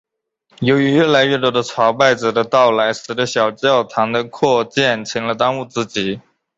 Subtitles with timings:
[0.61, 6.19] 由于越来越多的朝拜者的到来使的小教堂的扩建成了当务之急。